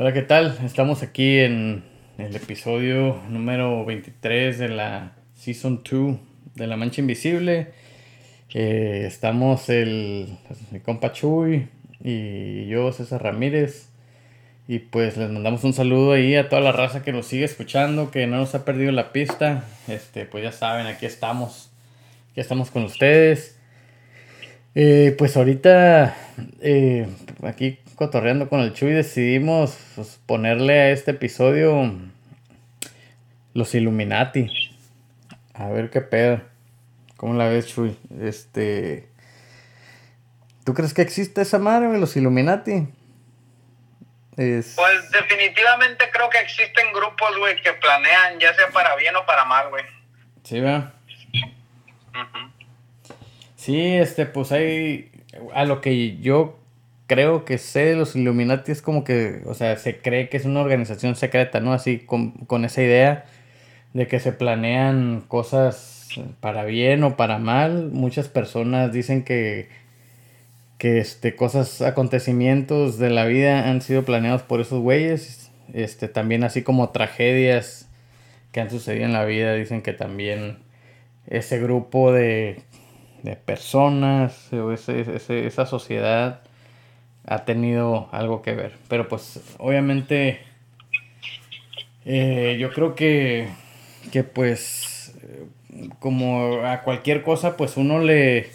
[0.00, 0.56] Hola, ¿qué tal?
[0.64, 1.82] Estamos aquí en
[2.18, 6.16] el episodio número 23 de la Season 2
[6.54, 7.72] de La Mancha Invisible.
[8.54, 10.38] Eh, estamos el,
[10.70, 11.66] mi compa Chuy
[11.98, 13.88] y yo, César Ramírez.
[14.68, 18.12] Y pues les mandamos un saludo ahí a toda la raza que nos sigue escuchando,
[18.12, 19.64] que no nos ha perdido la pista.
[19.88, 21.72] Este, pues ya saben, aquí estamos.
[22.30, 23.57] Aquí estamos con ustedes.
[24.80, 26.16] Eh, pues ahorita
[26.60, 27.08] eh,
[27.42, 31.92] aquí cotorreando con el Chuy, decidimos pues, ponerle a este episodio
[33.54, 34.48] los Illuminati.
[35.52, 36.42] A ver qué pedo.
[37.16, 37.98] ¿Cómo la ves, Chuy?
[38.20, 39.08] Este.
[40.64, 42.86] ¿Tú crees que existe esa madre, los Illuminati?
[44.36, 49.44] Pues definitivamente creo que existen grupos, güey, que planean ya sea para bien o para
[49.44, 49.82] mal, güey.
[50.44, 50.94] Sí, va.
[53.68, 55.10] Sí, este, pues hay.
[55.52, 56.58] A lo que yo
[57.06, 60.46] creo que sé de los Illuminati es como que, o sea, se cree que es
[60.46, 61.74] una organización secreta, ¿no?
[61.74, 63.26] Así con, con esa idea
[63.92, 66.08] de que se planean cosas
[66.40, 67.90] para bien o para mal.
[67.92, 69.68] Muchas personas dicen que,
[70.78, 75.50] que este, cosas, acontecimientos de la vida han sido planeados por esos güeyes.
[75.74, 77.86] Este, también así como tragedias
[78.50, 80.60] que han sucedido en la vida, dicen que también
[81.26, 82.62] ese grupo de,
[83.22, 86.40] de personas o ese, esa sociedad
[87.26, 88.72] ha tenido algo que ver.
[88.88, 90.40] Pero pues obviamente
[92.04, 93.48] eh, yo creo que,
[94.10, 94.88] que pues
[95.98, 98.50] como a cualquier cosa pues uno le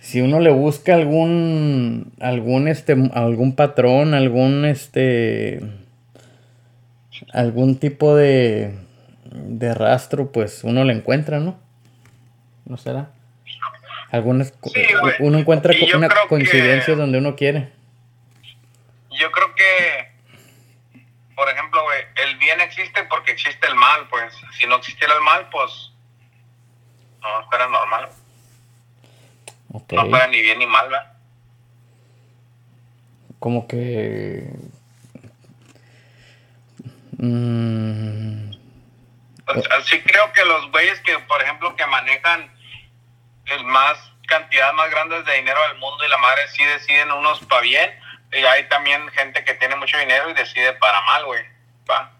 [0.00, 5.60] si uno le busca algún algún este algún patrón algún este
[7.32, 8.74] algún tipo de
[9.32, 11.56] de rastro pues uno le encuentra no
[12.64, 13.10] no será
[14.10, 14.54] algunas
[15.18, 17.76] uno encuentra una coincidencia donde uno quiere
[19.18, 20.12] yo creo que,
[21.34, 24.34] por ejemplo, güey, el bien existe porque existe el mal, pues.
[24.58, 25.92] Si no existiera el mal, pues
[27.22, 28.08] no fuera normal.
[29.68, 31.12] No fuera ni bien ni mal, ¿verdad?
[33.38, 34.50] Como que...
[37.18, 38.52] Mm,
[39.84, 42.50] sí creo que los güeyes que, por ejemplo, que manejan
[43.46, 47.38] el más cantidad más grandes de dinero del mundo y la madre sí deciden unos
[47.46, 47.90] para bien
[48.32, 51.44] y hay también gente que tiene mucho dinero y decide para mal, güey.
[51.88, 52.12] ¿va?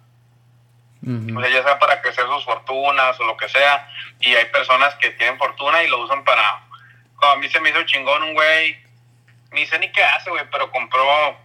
[1.03, 3.88] O sea, ya sea para crecer sus fortunas o lo que sea.
[4.20, 6.42] Y hay personas que tienen fortuna y lo usan para.
[6.42, 8.76] a mí se me hizo chingón un güey.
[9.53, 11.38] Ni sé ni qué hace, güey, pero compró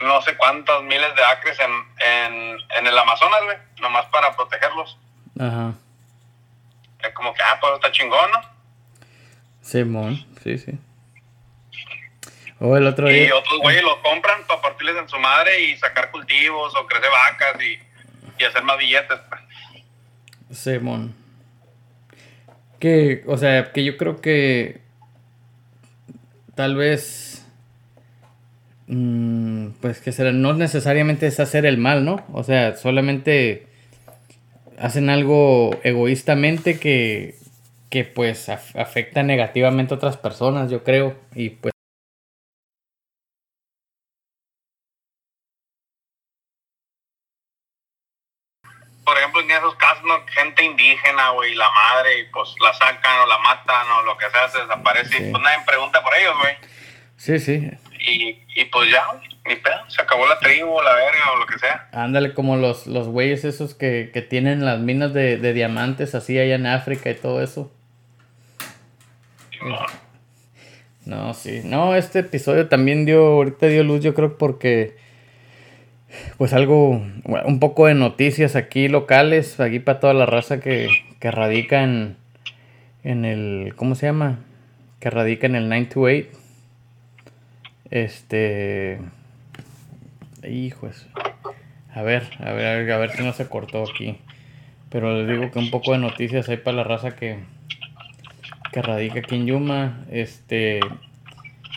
[0.00, 3.56] no sé cuántos miles de acres en, en, en el Amazonas, güey.
[3.80, 4.96] Nomás para protegerlos.
[5.40, 5.72] Ajá.
[7.02, 8.40] Es como que, ah, pues está chingón, ¿no?
[9.60, 10.78] Simón, sí, sí.
[12.58, 13.26] O el otro día.
[13.26, 17.10] Y otros güeyes los compran para partirles en su madre y sacar cultivos o crecer
[17.10, 17.78] vacas y,
[18.38, 19.18] y hacer más billetes.
[19.28, 20.58] Pues.
[20.58, 21.14] Simón.
[22.78, 24.80] Que, o sea, que yo creo que
[26.54, 27.46] tal vez,
[28.86, 32.24] mm, pues que será, no necesariamente es hacer el mal, ¿no?
[32.32, 33.71] O sea, solamente
[34.82, 37.36] hacen algo egoístamente que,
[37.88, 41.72] que pues afecta negativamente a otras personas, yo creo, y pues
[49.04, 53.26] por ejemplo, en esos casos, gente indígena, güey, la madre, y pues la sacan o
[53.26, 56.56] la matan o lo que sea, se desaparece y pues nadie pregunta por ellos, güey.
[57.16, 57.70] Sí, sí.
[58.04, 59.02] Y, y pues ya,
[59.46, 61.88] ni pedo, se acabó la tribu, la verga o lo que sea.
[61.92, 66.38] Ándale, como los, los güeyes esos que, que tienen las minas de, de, diamantes así
[66.38, 67.72] allá en África y todo eso.
[69.64, 69.86] No.
[71.06, 71.60] no, sí.
[71.64, 74.96] No, este episodio también dio, ahorita dio luz, yo creo, porque
[76.36, 80.88] pues algo, un poco de noticias aquí locales, aquí para toda la raza que,
[81.20, 82.16] que radica en,
[83.04, 84.40] en el, ¿cómo se llama?
[85.00, 86.41] Que radica en el 928.
[87.92, 89.00] Este,
[90.48, 91.06] hijos.
[91.94, 94.16] A ver, a ver, a ver si no se cortó aquí.
[94.88, 97.40] Pero les digo que un poco de noticias hay para la raza que,
[98.72, 100.06] que radica aquí en Yuma.
[100.10, 100.80] Este,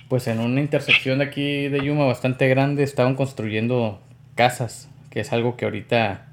[0.08, 4.02] pues en una intersección de aquí de Yuma bastante grande estaban construyendo
[4.36, 6.28] casas, que es algo que ahorita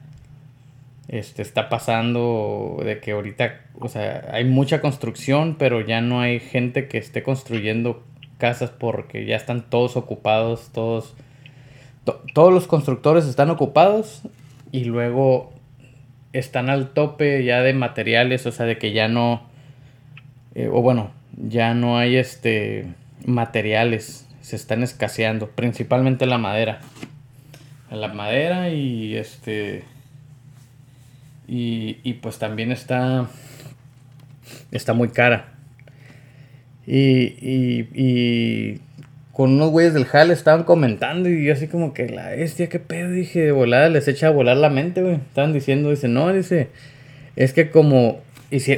[1.09, 6.39] este, está pasando, de que ahorita, o sea, hay mucha construcción, pero ya no hay
[6.39, 8.05] gente que esté construyendo
[8.43, 11.15] casas porque ya están todos ocupados, todos,
[12.35, 14.23] todos los constructores están ocupados
[14.73, 15.53] y luego
[16.33, 19.43] están al tope ya de materiales, o sea, de que ya no,
[20.57, 22.89] eh, o bueno, ya no hay este
[23.25, 26.81] materiales, se están escaseando, principalmente la madera.
[27.93, 29.85] la madera y este
[31.47, 33.29] y, y pues también está
[34.73, 35.52] está muy cara
[36.87, 38.81] y, y, y
[39.33, 42.79] con unos güeyes del HAL estaban comentando y yo así como que la bestia, qué
[42.79, 45.15] pedo, dije, de volada les echa a volar la mente, güey.
[45.15, 46.69] Estaban diciendo, dice, no, dice,
[47.37, 48.21] es que como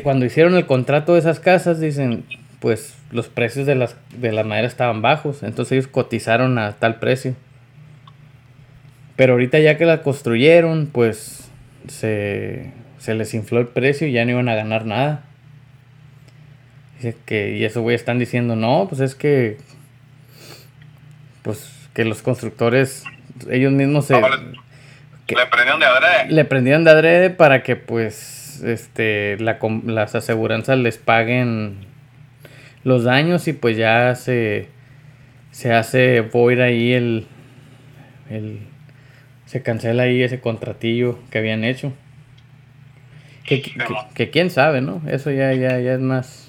[0.02, 2.24] cuando hicieron el contrato de esas casas, dicen,
[2.60, 7.00] pues los precios de, las, de la madera estaban bajos, entonces ellos cotizaron a tal
[7.00, 7.34] precio.
[9.16, 11.48] Pero ahorita ya que la construyeron, pues
[11.88, 15.24] se, se les infló el precio y ya no iban a ganar nada.
[17.26, 19.58] Que, y esos güeyes están diciendo, no, pues es que
[21.42, 23.04] pues que los constructores
[23.50, 26.30] ellos mismos se le prendieron de adrede.
[26.30, 31.86] le prendieron de adrede para que pues este la, las aseguranzas les paguen
[32.82, 34.68] los daños y pues ya se
[35.50, 37.26] se hace void ahí el
[38.30, 38.60] el
[39.46, 41.92] se cancela ahí ese contratillo que habían hecho.
[43.44, 43.62] Que,
[44.14, 46.43] que quién sabe no eso ya ya ya es más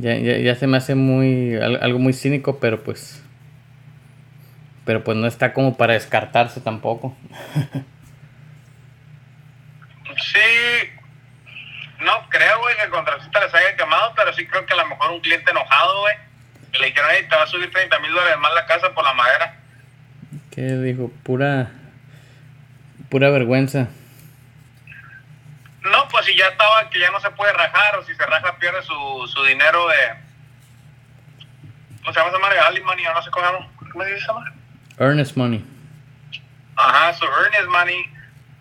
[0.00, 3.22] ya, ya, ya se me hace muy algo muy cínico, pero pues
[4.84, 7.16] pero pues no está como para descartarse tampoco.
[10.16, 10.90] sí,
[12.00, 14.86] no creo, güey, que el contratista les haya quemado, pero sí creo que a lo
[14.86, 16.14] mejor un cliente enojado, güey,
[16.78, 19.56] le dijeron, te va a subir 30 mil dólares más la casa por la madera.
[20.50, 21.10] ¿Qué dijo?
[21.22, 21.70] Pura,
[23.08, 23.88] pura vergüenza.
[25.84, 28.56] No, pues si ya estaba que ya no se puede rajar, o si se raja
[28.58, 29.96] pierde su, su dinero de...
[32.00, 32.58] ¿Cómo se llama esa madre?
[32.58, 34.34] Ali money, o no sé cómo, ¿cómo se dice esa
[34.98, 35.62] Earnest money.
[36.76, 38.02] Ajá, su earnest money,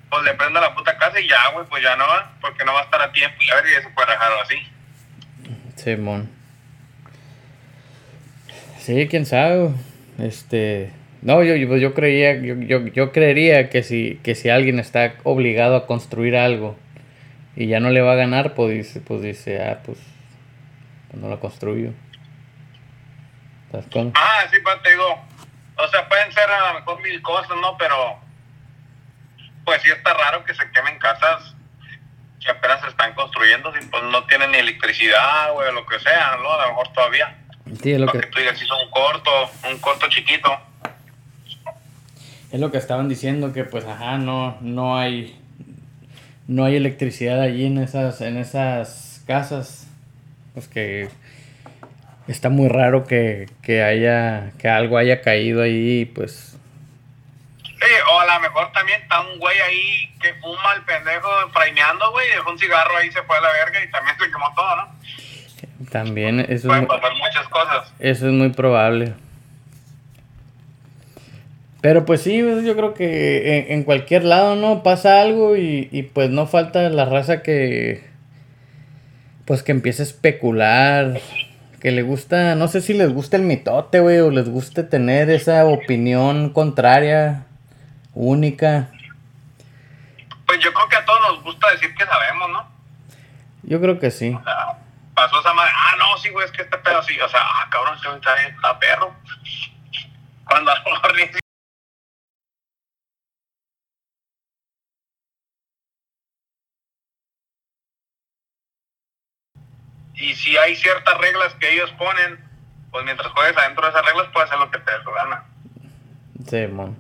[0.10, 2.74] pues le prende la puta casa y ya, güey, pues ya no va, porque no
[2.74, 4.56] va a estar a tiempo y a ver, y ya se puede rajar o así.
[5.76, 6.30] Simón.
[8.80, 9.74] Sí, quién sabe.
[10.20, 10.92] Este,
[11.22, 15.16] no, yo, yo, yo creía, yo, yo, yo creería que si, que si alguien está
[15.24, 16.78] obligado a construir algo
[17.56, 20.00] y ya no le va a ganar, pues dice, pues dice, ah, pues,
[21.10, 21.92] pues no la construyo.
[24.16, 25.20] Ah, sí, pues te digo,
[25.78, 27.76] o sea, pueden ser a lo mejor mil cosas, ¿no?
[27.78, 28.20] Pero,
[29.66, 31.56] pues sí está raro que se quemen casas
[32.40, 36.38] que apenas se están construyendo, y pues no tienen ni electricidad, o lo que sea,
[36.44, 36.52] ¿no?
[36.52, 37.38] A lo mejor todavía.
[37.82, 38.20] Sí, es lo que...
[38.20, 40.50] tú digas, hizo un corto, un corto chiquito.
[42.52, 45.40] Es lo que estaban diciendo, que pues, ajá, no, no hay
[46.48, 49.88] no hay electricidad allí en esas, en esas casas.
[50.54, 51.10] Pues que
[52.28, 56.58] está muy raro que, que haya, que algo haya caído ahí, pues.
[57.64, 62.12] Sí, o a lo mejor también está un güey ahí que fuma el pendejo fraineando,
[62.12, 64.76] güey, dejó un cigarro ahí, se fue a la verga y también se quemó todo,
[64.76, 64.96] ¿no?
[65.92, 67.94] También, eso Pueden pasar muchas cosas.
[68.00, 69.14] Eso es muy probable.
[71.84, 74.84] Pero pues sí, yo creo que en, cualquier lado, ¿no?
[74.84, 78.10] Pasa algo y, y, pues no falta la raza que...
[79.44, 81.20] Pues que empiece a especular,
[81.82, 85.30] que le gusta, no sé si les gusta el mitote, güey, o les gusta tener
[85.30, 87.48] esa opinión contraria,
[88.14, 88.90] única.
[90.46, 92.66] Pues yo creo que a todos nos gusta decir que sabemos, ¿no?
[93.64, 94.30] Yo creo que sí.
[94.30, 94.80] O sea,
[95.14, 97.68] pasó esa madre, ah, no, sí, güey, es que este pedo así, o sea, ah,
[97.70, 99.14] cabrón, está, está perro.
[100.46, 101.43] Cuando a lo mejor
[110.16, 112.40] y si hay ciertas reglas que ellos ponen,
[112.92, 115.44] pues mientras juegues adentro de esas reglas puedes hacer lo que te dé gana.
[116.48, 116.98] Sí, mon.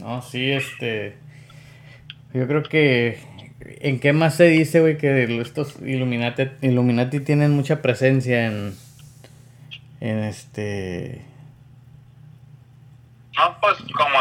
[0.00, 1.18] No, sí, este.
[2.32, 3.20] Yo creo que.
[3.60, 8.76] ¿En qué más se dice, güey, que estos Illuminati, Illuminati tienen mucha presencia en.
[10.00, 11.24] En este.
[13.36, 14.18] No, pues como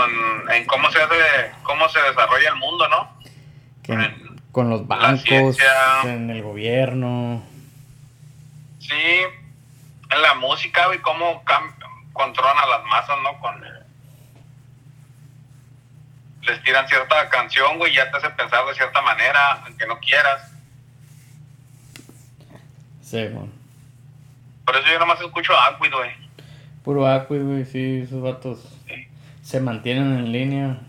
[0.53, 3.17] en, cómo se hace, cómo se desarrolla el mundo, ¿no?
[3.83, 3.93] Que,
[4.51, 5.57] con los bancos,
[6.03, 7.43] en el gobierno.
[8.79, 9.21] Sí,
[10.09, 11.43] en la música, y cómo
[12.13, 13.39] controlan a las masas, ¿no?
[13.39, 13.61] Con
[16.43, 20.51] les tiran cierta canción, güey, ya te hace pensar de cierta manera, aunque no quieras.
[23.01, 23.49] Sí, bueno.
[24.65, 26.11] Por eso yo nomás escucho Aquid, güey.
[26.83, 28.59] Puro Aquid, güey, sí, esos vatos
[29.43, 30.79] se mantienen en línea.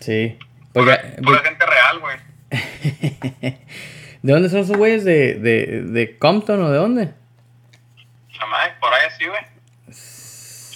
[0.00, 0.38] Sí.
[0.72, 0.98] Pura,
[1.44, 2.16] gente real, güey.
[4.22, 5.04] ¿De dónde son esos güeyes?
[5.04, 7.14] ¿De, de, de Compton o de dónde?
[8.80, 9.40] por ahí sí, güey.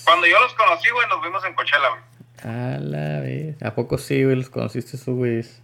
[0.05, 2.03] Cuando yo los conocí, güey, nos vimos en Coachella, güey.
[2.45, 3.63] A la vez.
[3.63, 5.63] ¿A poco sí, güey, los conociste esos güeyes?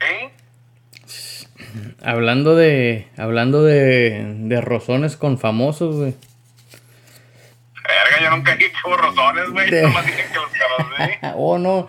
[0.00, 0.30] Sí.
[2.02, 3.08] Hablando de.
[3.16, 4.34] Hablando de.
[4.38, 6.14] De rozones con famosos, güey.
[7.86, 9.70] Verga, yo nunca he dicho rozones, güey.
[9.70, 9.82] De...
[9.82, 11.12] Nomás dije que los conocí.
[11.36, 11.88] oh, no.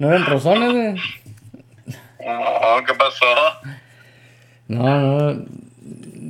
[0.00, 0.94] No eran rozones, güey.
[2.26, 3.26] Oh, ¿qué pasó?
[4.66, 5.44] No, no.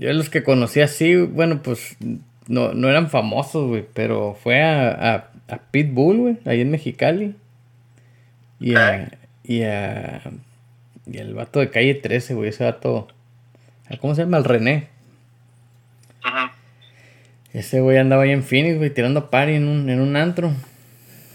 [0.01, 1.97] Yo los que conocí así, bueno, pues
[2.49, 5.15] no, no eran famosos, güey, pero fue a, a,
[5.49, 7.37] a Pitbull, güey, ahí en Mexicali.
[8.59, 9.09] Y a,
[9.45, 10.21] y a.
[11.07, 13.07] Y el vato de calle 13, güey, ese vato.
[14.01, 14.39] ¿Cómo se llama?
[14.39, 14.89] El René.
[16.25, 16.53] Ajá.
[17.53, 20.53] Ese güey andaba ahí en Phoenix, güey, tirando party en un, en un antro.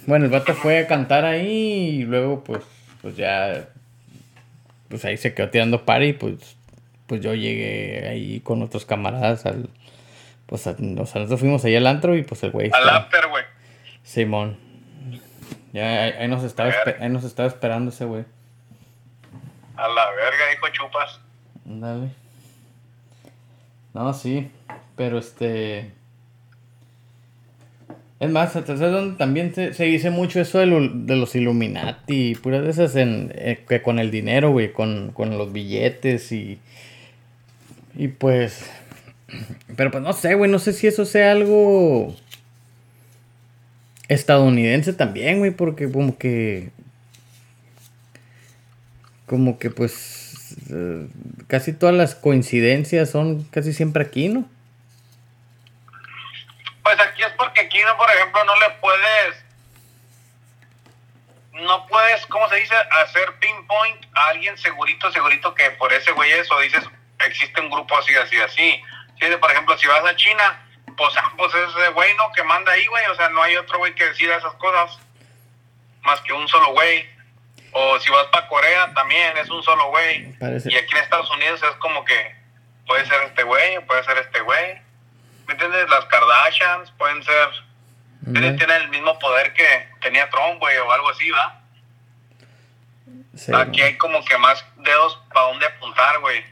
[0.08, 2.64] Bueno, el vato fue a cantar ahí y luego, pues,
[3.02, 3.70] pues ya.
[4.90, 6.56] Pues ahí se quedó tirando party, pues.
[7.08, 9.70] Pues yo llegué ahí con otros camaradas al.
[10.46, 12.70] Pues nosotros fuimos ahí al antro y pues el güey.
[12.72, 13.44] Al after, güey.
[14.04, 14.58] Simón.
[15.74, 18.26] Ya ahí, nos estaba, ahí nos estaba esperando ese güey.
[19.76, 21.20] A la verga, hijo chupas.
[21.66, 22.10] Dale.
[23.94, 24.52] No, sí.
[24.96, 25.92] Pero este.
[28.20, 32.36] Es más, ¿sabes dónde también se, dice mucho eso de, los Illuminati?
[32.36, 36.60] Puras de esas en, eh, que con el dinero, güey, con, con los billetes y.
[37.96, 38.66] Y pues.
[39.76, 42.16] Pero pues no sé, güey, no sé si eso sea algo
[44.08, 46.70] estadounidense también, güey, porque como que
[49.26, 51.08] como que pues eh,
[51.48, 54.46] casi todas las coincidencias son casi siempre aquí, ¿no?
[56.86, 59.44] Pues aquí es porque aquí, no, por ejemplo, no le puedes,
[61.54, 62.76] no puedes, ¿cómo se dice?
[63.02, 66.84] Hacer pinpoint a alguien segurito, segurito que por ese güey eso dices,
[67.26, 68.84] existe un grupo así, así, así.
[69.20, 70.64] Si, por ejemplo, si vas a China,
[70.96, 72.32] pues, pues es ese güey, ¿no?
[72.34, 75.00] Que manda ahí, güey, o sea, no hay otro güey que decida esas cosas,
[76.04, 77.10] más que un solo güey.
[77.72, 80.38] O si vas para Corea también es un solo güey.
[80.66, 82.36] Y aquí en Estados Unidos es como que
[82.86, 84.85] puede ser este güey o puede ser este güey.
[85.48, 85.90] ¿Me entiendes?
[85.90, 87.50] Las Kardashians pueden ser.
[88.32, 91.62] Tienen, el mismo poder que tenía Trump, güey, o algo así, ¿va?
[93.62, 96.44] aquí hay como que más dedos para dónde apuntar, güey.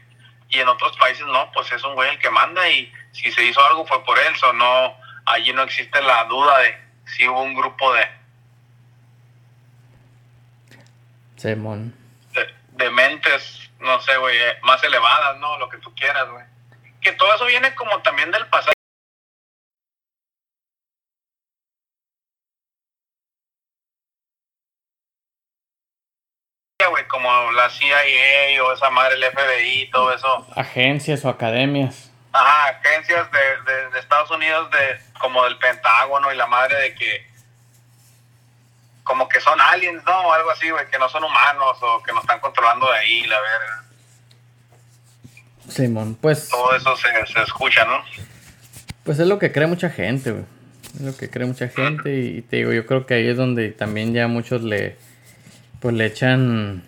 [0.50, 3.42] Y en otros países no, pues es un güey el que manda y si se
[3.42, 4.96] hizo algo fue por él, o no,
[5.26, 8.08] allí no existe la duda de si hubo un grupo de
[12.72, 15.58] De, mentes, no sé, güey, eh, más elevadas, ¿no?
[15.58, 16.44] Lo que tú quieras, güey.
[17.00, 18.73] Que todo eso viene como también del pasado.
[26.86, 30.46] Güey, como la CIA o esa madre, el FBI, todo eso.
[30.56, 32.10] Agencias o academias.
[32.32, 37.34] Ajá, agencias de, de Estados Unidos, de como del Pentágono y la madre de que
[39.04, 40.20] como que son aliens, ¿no?
[40.20, 43.22] O algo así, güey, que no son humanos o que nos están controlando de ahí,
[43.24, 43.84] la verga.
[45.68, 46.48] Simón, pues...
[46.48, 48.02] Todo eso se, se escucha, ¿no?
[49.04, 50.44] Pues es lo que cree mucha gente, güey.
[50.94, 53.70] Es lo que cree mucha gente y, te digo, yo creo que ahí es donde
[53.70, 54.96] también ya muchos le...
[55.84, 56.82] Pues le echan...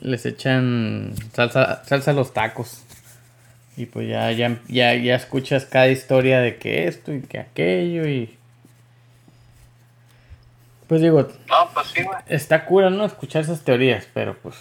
[0.00, 2.82] Les echan salsa, salsa a los tacos.
[3.76, 8.08] Y pues ya, ya, ya, ya escuchas cada historia de que esto y que aquello
[8.08, 8.38] y
[10.88, 11.28] pues digo.
[11.46, 12.18] No, pues sí, güey.
[12.26, 13.04] Está cura, ¿no?
[13.04, 14.56] Escuchar esas teorías, pero pues,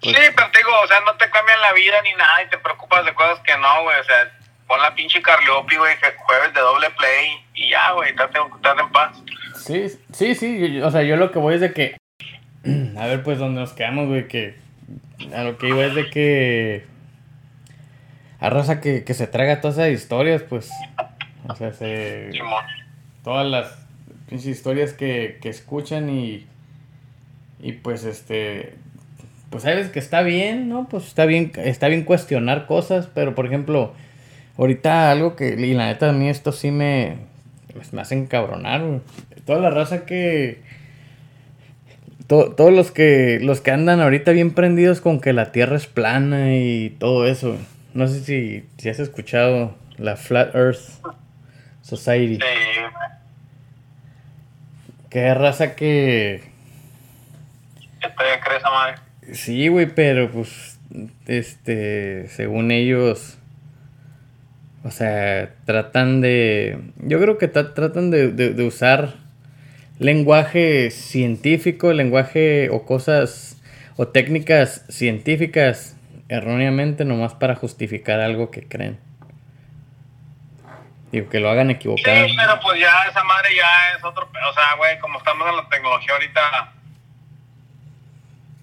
[0.00, 0.16] pues.
[0.16, 2.58] Sí, pero te digo, o sea, no te cambian la vida ni nada y te
[2.58, 4.00] preocupas de cosas que no, güey.
[4.00, 4.32] O sea,
[4.66, 9.16] pon la pinche Carliopi, güey, jueves de doble play y ya, güey, estate, en paz.
[9.64, 10.80] Sí, sí, sí.
[10.80, 11.96] o sea, yo lo que voy es de que.
[12.96, 14.56] A ver, pues, donde nos quedamos, güey, que.
[15.34, 16.84] A lo que iba es de que.
[18.40, 20.70] A Rosa que, que se traga todas esas historias, pues.
[21.48, 22.30] O sea, se.
[23.22, 23.82] Todas las
[24.40, 26.46] historias que, que escuchan y,
[27.60, 28.74] y pues este,
[29.50, 30.88] pues sabes que está bien, ¿no?
[30.88, 33.92] Pues está bien, está bien cuestionar cosas, pero por ejemplo,
[34.56, 37.18] ahorita algo que, y la neta a mí esto sí me,
[37.72, 39.00] pues, me hace encabronar,
[39.44, 40.60] toda la raza que,
[42.26, 46.56] todos los que, los que andan ahorita bien prendidos con que la Tierra es plana
[46.56, 47.56] y todo eso,
[47.94, 50.80] no sé si, si has escuchado la Flat Earth
[51.82, 52.38] Society.
[55.10, 56.42] Qué raza que.
[58.00, 58.94] ¿Qué te crees madre?
[59.32, 60.78] Sí, güey, pero pues.
[61.26, 62.28] Este.
[62.28, 63.36] Según ellos.
[64.84, 66.78] O sea, tratan de.
[66.96, 69.14] Yo creo que tratan de, usar
[70.04, 73.60] lenguaje científico, lenguaje o cosas
[73.96, 75.96] o técnicas científicas
[76.28, 78.98] erróneamente nomás para justificar algo que creen.
[81.10, 82.26] Digo, que lo hagan equivocado.
[82.26, 84.24] Sí, pero pues ya esa madre ya es otro...
[84.24, 86.72] O sea, güey, como estamos en la tecnología ahorita,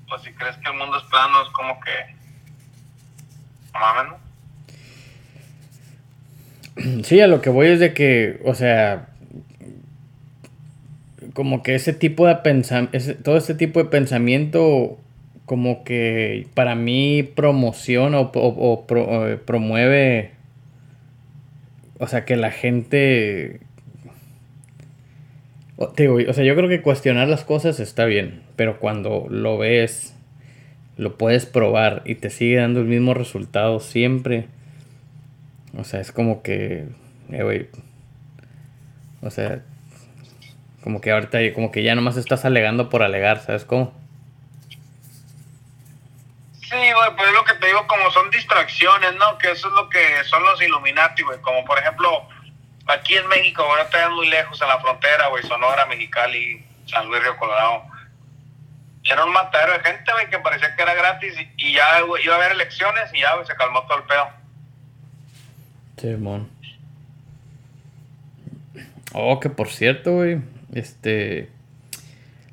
[0.08, 2.20] pues si crees que el mundo es plano, es como que
[7.04, 9.09] Sí, a lo que voy es de que, o sea,
[11.34, 14.98] como que ese tipo de pensamiento, todo ese tipo de pensamiento,
[15.46, 20.32] como que para mí promociona o, eh, promueve,
[22.00, 23.60] o sea, que la gente,
[25.78, 25.94] o
[26.34, 30.16] sea, yo creo que cuestionar las cosas está bien, pero cuando lo ves,
[30.98, 34.48] lo puedes probar y te sigue dando el mismo resultado siempre
[35.78, 36.88] o sea, es como que,
[37.32, 37.70] eh,
[39.22, 39.64] o sea,
[40.84, 43.94] como que ahorita, como que ya nomás estás alegando por alegar, ¿sabes cómo?
[46.70, 49.38] Sí, güey, pues es lo que te digo, como son distracciones, ¿no?
[49.40, 51.42] Que eso es lo que son los Illuminati, güey.
[51.42, 52.28] Como por ejemplo,
[52.86, 57.24] aquí en México, ahora están muy lejos en la frontera, güey, Sonora, Mexicali, San Luis
[57.24, 57.84] Río Colorado.
[59.04, 62.38] Era un matadero de gente, güey, que parecía que era gratis y, ya iba a
[62.38, 64.30] haber elecciones y ya, güey, se calmó todo el pedo.
[65.98, 66.50] Simón.
[69.14, 70.40] Oh, que por cierto, güey.
[70.74, 71.50] Este.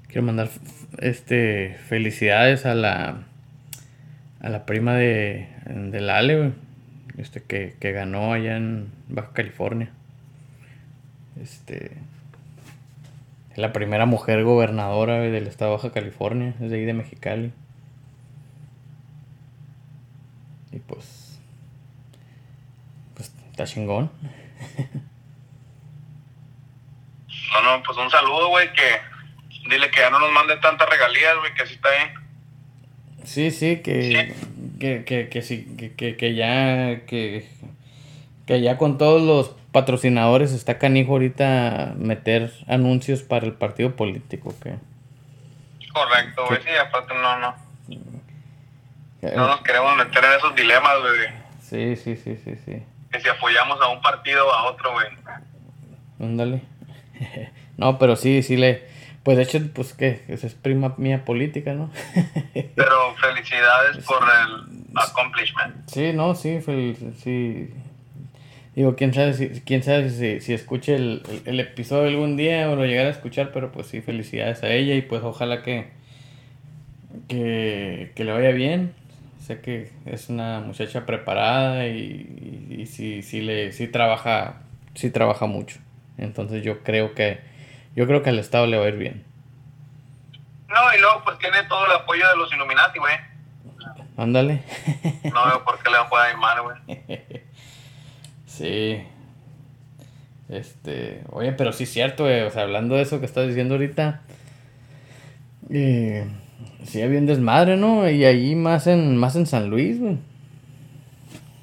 [0.06, 0.48] Quiero mandar
[0.98, 3.24] este felicidades a la
[4.40, 6.52] a la prima de del Ale.
[7.18, 9.90] Este que, que ganó allá en Baja California.
[11.42, 11.92] Este
[13.52, 17.52] es la primera mujer gobernadora del estado de Baja California, es de ahí de Mexicali.
[20.72, 21.26] Y pues
[23.56, 24.10] Está chingón.
[27.52, 29.00] No, no, pues un saludo, güey, que
[29.68, 32.14] dile que ya no nos mande tantas regalías, güey, que así está bien.
[33.24, 34.34] Sí, sí, que,
[34.78, 37.48] que, que, que, sí, que, que, ya, que,
[38.46, 44.54] que ya con todos los patrocinadores está canijo ahorita meter anuncios para el partido político,
[44.62, 44.76] que...
[45.92, 47.56] Correcto, güey, sí, aparte no, no.
[49.22, 51.28] No nos queremos meter en esos dilemas, güey.
[51.60, 52.82] Sí, sí, sí, sí, sí
[53.20, 55.06] si apoyamos a un partido o a otro, güey.
[56.20, 56.62] Ándale.
[57.76, 58.84] no, pero sí, sí le...
[59.22, 61.90] Pues de hecho, pues que es prima mía política, ¿no?
[62.76, 65.74] pero felicidades por el accomplishment.
[65.88, 66.60] Sí, no, sí,
[67.22, 67.70] sí.
[68.76, 72.76] Digo, quién sabe si, quién sabe si, si escuche el, el, episodio algún día o
[72.76, 75.88] lo llegara a escuchar, pero pues sí, felicidades a ella y pues ojalá que,
[77.26, 78.94] que, que le vaya bien
[79.46, 84.62] sé que es una muchacha preparada y, y, sí, sí, le, sí trabaja,
[84.94, 85.78] sí trabaja mucho.
[86.18, 87.40] Entonces yo creo que,
[87.94, 89.24] yo creo que al Estado le va a ir bien.
[90.68, 93.14] No, y luego pues tiene todo el apoyo de los Illuminati, güey.
[94.16, 94.62] Ándale.
[95.32, 97.22] no veo por qué le va a ir mal, güey.
[98.46, 99.06] sí.
[100.48, 102.42] Este, oye, pero sí es cierto, güey.
[102.42, 104.22] O sea, hablando de eso que estás diciendo ahorita.
[105.70, 106.26] Eh,
[106.84, 108.08] Sí, había un desmadre, ¿no?
[108.08, 110.18] Y ahí más en, más en San Luis, güey.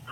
[0.05, 0.11] O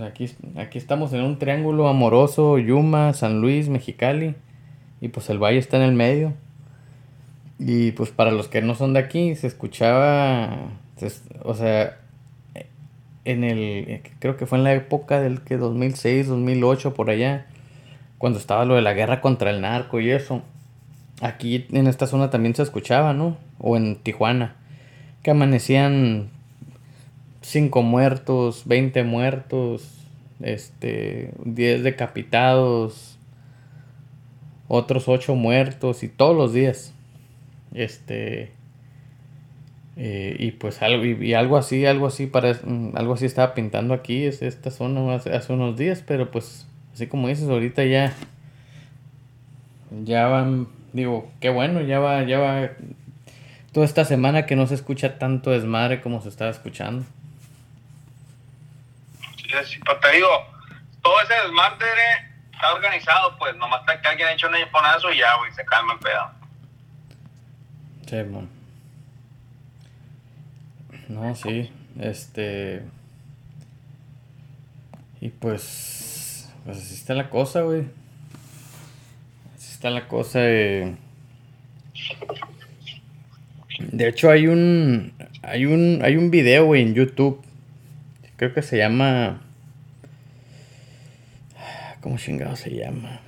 [0.00, 4.34] aquí, aquí estamos en un triángulo amoroso, Yuma, San Luis, Mexicali.
[5.00, 6.34] Y pues el valle está en el medio.
[7.58, 10.70] Y pues para los que no son de aquí, se escuchaba,
[11.42, 11.98] o sea,
[13.24, 17.46] en el, creo que fue en la época del que 2006, 2008, por allá,
[18.18, 20.42] cuando estaba lo de la guerra contra el narco y eso
[21.20, 23.36] aquí en esta zona también se escuchaba, ¿no?
[23.58, 24.56] O en Tijuana,
[25.22, 26.30] que amanecían
[27.46, 29.88] 5 muertos, 20 muertos,
[30.40, 33.18] este, 10 decapitados,
[34.66, 36.92] otros 8 muertos y todos los días.
[37.72, 38.50] Este,
[39.94, 43.94] eh, y pues algo, y, algo así, algo así, para, mm, algo así estaba pintando
[43.94, 48.12] aquí, es esta zona hace, hace unos días, pero pues, así como dices, ahorita ya,
[50.04, 52.70] ya van digo, qué bueno, ya va, ya va
[53.70, 57.04] toda esta semana que no se escucha tanto desmadre como se estaba escuchando.
[59.64, 60.28] Sí, pero te digo,
[61.02, 61.86] todo ese desmadre
[62.52, 65.64] está organizado, pues nomás está que alguien ha hecho un japonazo y ya, güey, se
[65.64, 66.30] calma el pedo.
[68.06, 68.48] Sí, bueno.
[71.08, 72.84] No, sí, este...
[75.20, 77.86] Y pues, pues así está la cosa, güey
[79.76, 80.96] está la cosa de...
[83.78, 87.44] De hecho hay un hay un hay un video, güey, en YouTube.
[88.36, 89.40] Creo que se llama
[92.06, 93.18] ¿Cómo chingado se llama?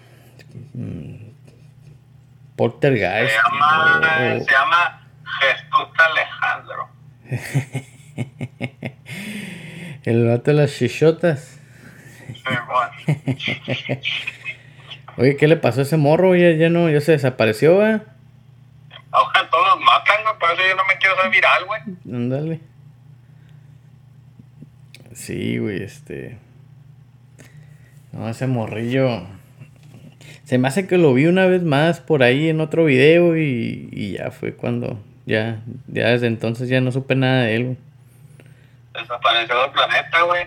[2.55, 3.33] Poltergeist.
[3.33, 4.01] Se llama,
[4.39, 5.03] se llama
[5.41, 6.89] Jesús Alejandro.
[10.05, 11.61] El vato de las chichotas.
[15.17, 16.37] Oye, ¿qué le pasó a ese morro?
[16.37, 18.01] Ya, ya no, ya se desapareció, güey.
[19.11, 21.81] Ahora todos los matan, güey, por eso yo no me quiero ser viral, güey.
[22.07, 22.61] Ándale.
[25.29, 26.39] Sí, güey, este.
[28.13, 29.27] No, ese morrillo.
[30.45, 33.91] Se me hace que lo vi una vez más por ahí en otro video y,
[33.93, 34.99] y ya fue cuando.
[35.27, 37.77] Ya, ya desde entonces ya no supe nada de él, güey.
[38.95, 40.47] Desapareció del planeta, güey.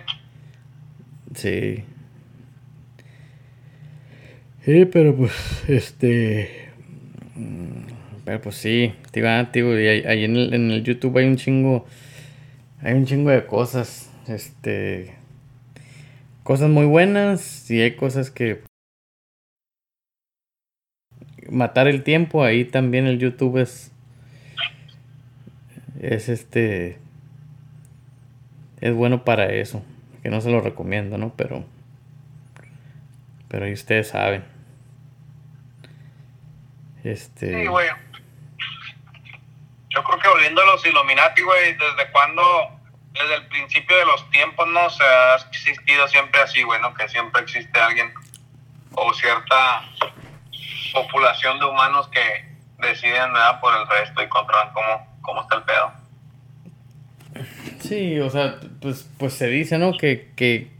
[1.36, 1.84] Sí.
[4.64, 6.70] Sí, pero pues, este.
[7.36, 11.18] mm, Pero pues sí, tío, ah, tío, y ahí, ahí en, el, en el YouTube
[11.18, 11.86] hay un chingo.
[12.82, 14.11] Hay un chingo de cosas.
[14.32, 15.14] Este.
[16.42, 18.62] Cosas muy buenas y hay cosas que.
[21.50, 23.92] Matar el tiempo, ahí también el YouTube es.
[26.00, 26.98] Es este.
[28.80, 29.84] Es bueno para eso.
[30.22, 31.34] Que no se lo recomiendo, ¿no?
[31.36, 31.64] Pero.
[33.48, 34.44] Pero ahí ustedes saben.
[37.04, 37.62] Este.
[37.62, 37.88] Sí, güey.
[39.90, 42.42] Yo creo que volviendo a los Illuminati, güey, ¿desde cuándo?
[43.12, 44.88] Desde el principio de los tiempos, ¿no?
[44.90, 46.94] Se ha existido siempre así, güey, ¿no?
[46.94, 48.12] Que siempre existe alguien
[48.94, 49.88] o cierta
[51.10, 52.52] población de humanos que
[52.86, 55.92] deciden nada por el resto y controlan cómo, cómo está el pedo.
[57.80, 59.96] Sí, o sea, pues, pues se dice, ¿no?
[59.96, 60.70] Que, que,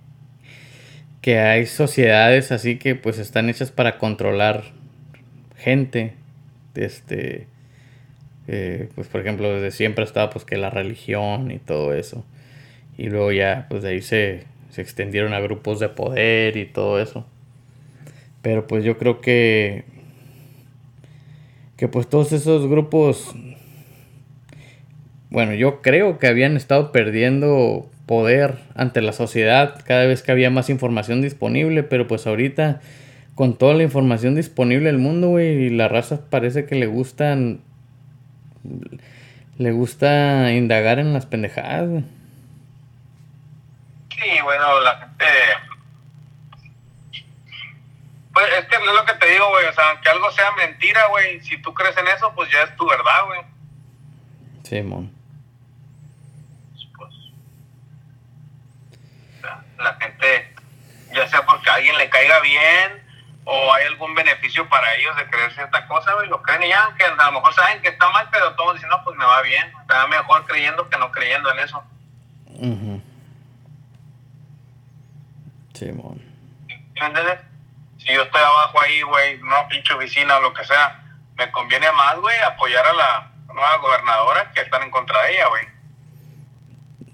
[1.21, 4.65] que hay sociedades así que pues están hechas para controlar
[5.57, 6.17] gente.
[6.75, 7.49] Este,
[8.47, 12.25] pues por ejemplo, desde siempre estaba pues que la religión y todo eso.
[12.99, 17.01] Y luego ya, pues de ahí se, se extendieron a grupos de poder y todo
[17.01, 17.27] eso.
[18.43, 19.85] Pero pues yo creo que,
[21.77, 23.35] que pues todos esos grupos
[25.33, 30.51] bueno, yo creo que habían estado perdiendo poder ante la sociedad cada vez que había
[30.51, 32.83] más información disponible, pero pues ahorita
[33.35, 37.61] con toda la información disponible del mundo, güey, y la raza parece que le gustan
[39.59, 42.05] le gusta indagar en las pendejadas, güey.
[44.11, 45.25] Sí, bueno, la gente.
[48.33, 49.67] Pues es que es lo que te digo, güey.
[49.67, 52.77] O sea, aunque algo sea mentira, güey, si tú crees en eso, pues ya es
[52.77, 53.41] tu verdad, güey.
[54.63, 55.13] Simón.
[56.97, 57.13] Pues.
[59.39, 60.55] o sea, la gente,
[61.15, 63.02] ya sea porque a alguien le caiga bien
[63.45, 66.85] o hay algún beneficio para ellos de creer cierta cosa, güey, lo creen y ya,
[66.85, 69.43] aunque a lo mejor saben que está mal, pero todos dicen, no, pues me va
[69.43, 69.73] bien.
[69.89, 71.83] Me va mejor creyendo que no creyendo en eso.
[72.47, 73.03] Ujú.
[75.75, 76.23] Simón.
[76.67, 77.41] ¿Me entiendes?
[77.99, 81.03] Si yo estoy abajo ahí, güey, una pinche oficina o lo que sea,
[81.37, 85.49] me conviene más, güey, apoyar a la nueva gobernadora que estar en contra de ella,
[85.49, 85.67] güey.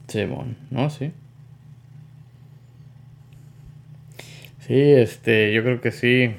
[0.09, 1.14] Simón, no, sí.
[4.68, 6.37] Sí, este, yo creo que sí.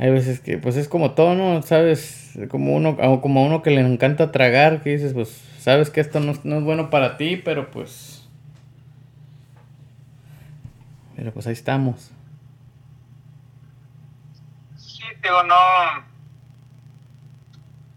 [0.00, 1.62] Hay veces que, pues es como todo, ¿no?
[1.62, 5.88] Sabes, como uno, o como a uno que le encanta tragar, que dices, pues, sabes
[5.88, 8.28] que esto no, no es bueno para ti, pero pues...
[11.14, 12.10] Pero pues ahí estamos.
[14.76, 15.54] Sí, digo, no.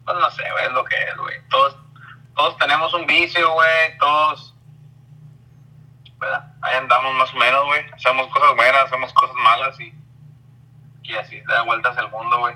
[0.05, 1.35] Pues no sé, güey, es lo que es, güey.
[1.49, 1.77] Todos,
[2.35, 4.55] todos tenemos un vicio, güey, todos.
[6.61, 7.81] Ahí andamos más o menos, güey.
[7.93, 9.93] Hacemos cosas buenas, hacemos cosas malas y.
[11.03, 12.55] Y así da vueltas el mundo, güey.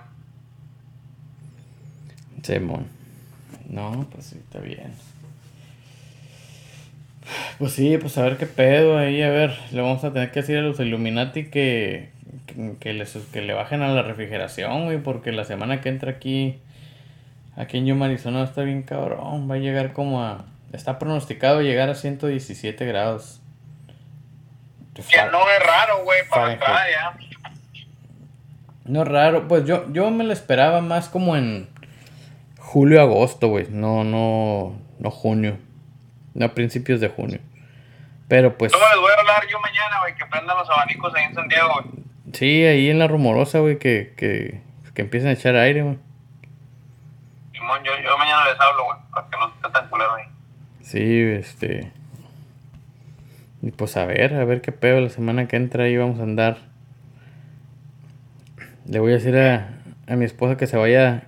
[2.43, 2.87] Simón.
[3.67, 4.93] No, pues sí, está bien.
[7.57, 10.41] Pues sí, pues a ver qué pedo ahí, a ver, le vamos a tener que
[10.41, 12.11] decir a los Illuminati que,
[12.45, 16.11] que, que les- que le bajen a la refrigeración, güey, porque la semana que entra
[16.11, 16.59] aquí,
[17.55, 21.89] aquí en Yuma, Arizona, está bien cabrón, va a llegar como a, está pronosticado llegar
[21.89, 23.39] a 117 grados.
[24.93, 27.17] Que no es raro, güey, para entrar ya.
[28.85, 31.69] No es raro, pues yo, yo me lo esperaba más como en
[32.59, 33.67] julio, agosto, güey.
[33.69, 35.57] No, no, no junio.
[36.33, 37.39] No a principios de junio.
[38.27, 41.25] Pero pues Luego les voy a hablar yo mañana, güey, que prendan los abanicos ahí
[41.25, 42.03] en San Diego, güey.
[42.33, 44.61] sí, ahí en la rumorosa, güey, que, que,
[44.93, 45.97] que empiecen a echar aire, güey.
[47.51, 50.25] Simón, yo, yo mañana les hablo, güey, para que no esté tan culero ahí.
[50.81, 51.91] Sí, este.
[53.63, 56.23] Y pues a ver, a ver qué pedo la semana que entra ahí vamos a
[56.23, 56.57] andar.
[58.85, 59.69] Le voy a decir a,
[60.05, 61.23] a mi esposa que se vaya.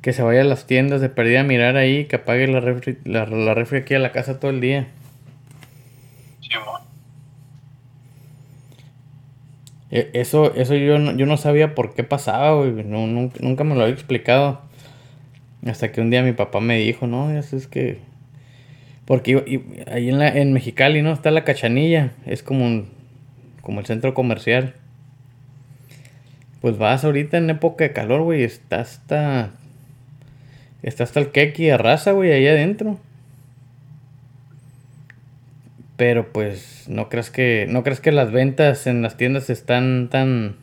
[0.00, 2.98] Que se vaya a las tiendas de perdida a mirar ahí, que apague la refri,
[3.04, 4.86] la, la refri aquí a la casa todo el día.
[6.40, 6.80] Simón.
[9.90, 12.84] E- Eso, eso yo, no- yo no sabía por qué pasaba, güey.
[12.84, 14.60] No, nunca, nunca me lo había explicado.
[15.66, 17.98] Hasta que un día mi papá me dijo, no, eso es que...
[19.08, 21.14] Porque ahí en, la, en Mexicali, ¿no?
[21.14, 22.12] Está la cachanilla.
[22.26, 22.90] Es como, un-
[23.62, 24.74] como el centro comercial.
[26.60, 28.42] Pues vas ahorita en época de calor, güey.
[28.42, 29.52] Está hasta...
[30.82, 32.98] Está hasta el keki de raza, güey, ahí adentro.
[35.96, 40.56] Pero pues no crees que no crees que las ventas en las tiendas están tan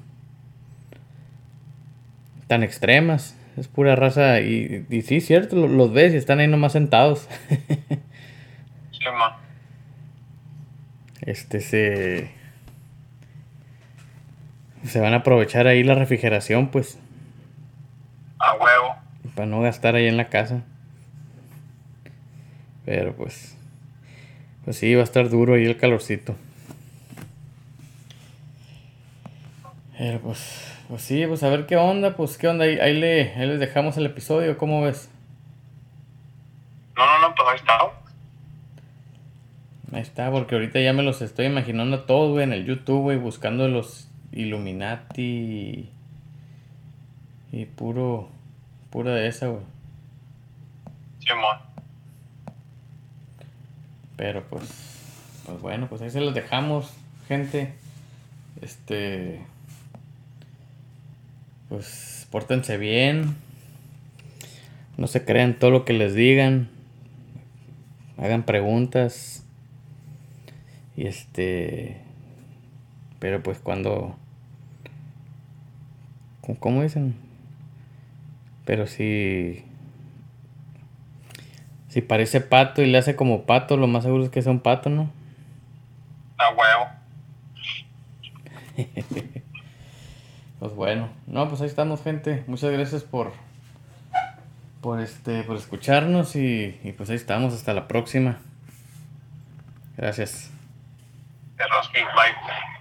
[2.48, 3.36] tan extremas.
[3.58, 7.28] Es pura raza y, y sí, cierto, los, ves y están ahí nomás sentados.
[11.22, 12.32] Este se
[14.86, 17.00] se van a aprovechar ahí la refrigeración, pues.
[18.40, 18.96] A huevo.
[19.36, 20.62] Para no gastar ahí en la casa.
[22.86, 23.58] Pero pues.
[24.64, 26.36] Pues sí, va a estar duro ahí el calorcito.
[29.98, 30.72] Pero pues.
[30.88, 32.66] Pues sí, pues a ver qué onda, pues qué onda.
[32.66, 35.10] Ahí, ahí, le, ahí les dejamos el episodio, ¿cómo ves?
[36.96, 37.80] No, no, no, pues ahí está.
[39.96, 43.04] Ahí está, porque ahorita ya me los estoy imaginando a todos, güey, en el YouTube,
[43.04, 45.90] güey, buscando los Illuminati
[47.54, 48.28] y, puro,
[48.90, 49.64] pura de esa, güey.
[51.20, 51.60] Simón.
[54.18, 54.70] Pero pues,
[55.46, 56.92] pues bueno, pues ahí se los dejamos,
[57.30, 57.74] gente.
[58.62, 59.40] Este,
[61.70, 63.38] pues pórtense bien.
[64.98, 66.68] No se crean todo lo que les digan.
[68.18, 69.45] Hagan preguntas.
[70.96, 72.02] Y este,
[73.20, 74.16] pero pues cuando
[76.60, 77.16] ¿Cómo dicen?
[78.66, 79.66] Pero si.
[81.90, 84.60] Si parece pato y le hace como pato, lo más seguro es que sea un
[84.60, 85.10] pato, ¿no?
[86.38, 86.88] A huevo.
[90.60, 91.10] pues bueno.
[91.26, 92.44] No, pues ahí estamos, gente.
[92.48, 93.32] Muchas gracias por.
[94.82, 95.44] Por este.
[95.44, 97.54] por escucharnos y, y pues ahí estamos.
[97.54, 98.40] Hasta la próxima.
[99.98, 100.52] Gracias.
[101.58, 102.75] That's what I like.